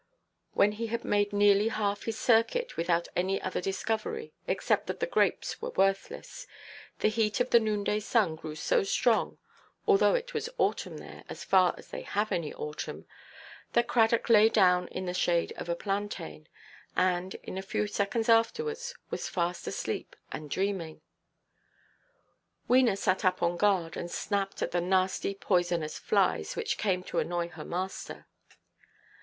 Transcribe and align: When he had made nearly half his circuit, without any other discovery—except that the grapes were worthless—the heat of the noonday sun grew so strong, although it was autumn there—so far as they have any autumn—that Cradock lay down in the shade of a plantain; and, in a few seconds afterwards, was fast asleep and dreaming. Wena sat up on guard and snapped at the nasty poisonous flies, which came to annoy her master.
When 0.53 0.71
he 0.71 0.87
had 0.87 1.05
made 1.05 1.31
nearly 1.31 1.67
half 1.67 2.05
his 2.05 2.17
circuit, 2.17 2.75
without 2.75 3.07
any 3.15 3.39
other 3.39 3.61
discovery—except 3.61 4.87
that 4.87 4.99
the 4.99 5.05
grapes 5.05 5.61
were 5.61 5.69
worthless—the 5.69 7.07
heat 7.07 7.39
of 7.39 7.51
the 7.51 7.59
noonday 7.59 7.99
sun 7.99 8.35
grew 8.35 8.55
so 8.55 8.81
strong, 8.83 9.37
although 9.87 10.15
it 10.15 10.33
was 10.33 10.49
autumn 10.57 10.97
there—so 10.97 11.35
far 11.45 11.75
as 11.77 11.89
they 11.89 12.01
have 12.01 12.31
any 12.31 12.51
autumn—that 12.51 13.87
Cradock 13.87 14.27
lay 14.27 14.49
down 14.49 14.87
in 14.87 15.05
the 15.05 15.13
shade 15.13 15.53
of 15.55 15.69
a 15.69 15.75
plantain; 15.75 16.47
and, 16.95 17.35
in 17.43 17.55
a 17.59 17.61
few 17.61 17.85
seconds 17.85 18.27
afterwards, 18.27 18.95
was 19.11 19.29
fast 19.29 19.67
asleep 19.67 20.15
and 20.31 20.49
dreaming. 20.49 21.01
Wena 22.67 22.97
sat 22.97 23.23
up 23.23 23.43
on 23.43 23.55
guard 23.55 23.95
and 23.95 24.09
snapped 24.09 24.63
at 24.63 24.71
the 24.71 24.81
nasty 24.81 25.35
poisonous 25.35 25.99
flies, 25.99 26.55
which 26.55 26.79
came 26.79 27.03
to 27.03 27.19
annoy 27.19 27.49
her 27.49 27.63
master. 27.63 28.25